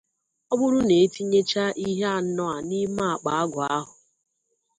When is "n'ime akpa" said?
2.69-3.31